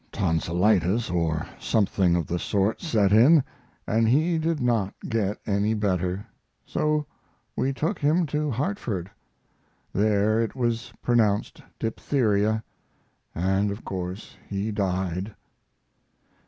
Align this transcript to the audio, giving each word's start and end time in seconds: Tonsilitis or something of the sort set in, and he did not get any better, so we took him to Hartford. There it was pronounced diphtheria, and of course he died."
Tonsilitis 0.11 1.11
or 1.11 1.45
something 1.59 2.15
of 2.15 2.25
the 2.25 2.39
sort 2.39 2.81
set 2.81 3.11
in, 3.13 3.43
and 3.85 4.07
he 4.07 4.39
did 4.39 4.59
not 4.59 4.95
get 5.07 5.37
any 5.45 5.75
better, 5.75 6.25
so 6.65 7.05
we 7.55 7.71
took 7.71 7.99
him 7.99 8.25
to 8.25 8.49
Hartford. 8.49 9.11
There 9.93 10.41
it 10.41 10.55
was 10.55 10.91
pronounced 11.03 11.61
diphtheria, 11.77 12.63
and 13.35 13.69
of 13.69 13.85
course 13.85 14.35
he 14.49 14.71
died." 14.71 15.35